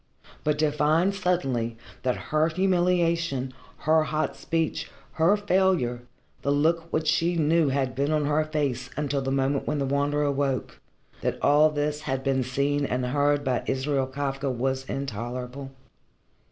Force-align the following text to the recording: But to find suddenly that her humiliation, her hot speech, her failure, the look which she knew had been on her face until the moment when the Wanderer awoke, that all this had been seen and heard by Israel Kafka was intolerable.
But 0.43 0.57
to 0.57 0.71
find 0.71 1.13
suddenly 1.13 1.77
that 2.01 2.15
her 2.31 2.47
humiliation, 2.47 3.53
her 3.85 4.05
hot 4.05 4.35
speech, 4.35 4.89
her 5.11 5.37
failure, 5.37 6.01
the 6.41 6.49
look 6.49 6.91
which 6.91 7.05
she 7.07 7.35
knew 7.35 7.69
had 7.69 7.93
been 7.93 8.11
on 8.11 8.25
her 8.25 8.43
face 8.43 8.89
until 8.97 9.21
the 9.21 9.29
moment 9.31 9.67
when 9.67 9.77
the 9.77 9.85
Wanderer 9.85 10.23
awoke, 10.23 10.79
that 11.21 11.37
all 11.39 11.69
this 11.69 12.01
had 12.01 12.23
been 12.23 12.41
seen 12.41 12.83
and 12.83 13.05
heard 13.05 13.43
by 13.43 13.61
Israel 13.67 14.07
Kafka 14.07 14.49
was 14.49 14.85
intolerable. 14.85 15.69